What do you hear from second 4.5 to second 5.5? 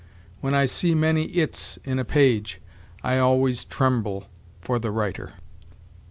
for the writer."